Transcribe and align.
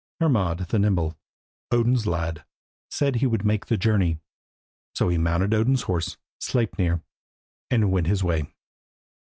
Hermod 0.19 0.57
the 0.69 0.79
nimble, 0.79 1.15
Odin's 1.69 2.07
lad, 2.07 2.43
said 2.89 3.17
he 3.17 3.27
would 3.27 3.45
make 3.45 3.67
the 3.67 3.77
journey. 3.77 4.17
So 4.95 5.09
he 5.09 5.19
mounted 5.19 5.53
Odin's 5.53 5.83
horse, 5.83 6.17
Sleipner, 6.39 7.03
and 7.69 7.91
went 7.91 8.07
his 8.07 8.23
way. 8.23 8.47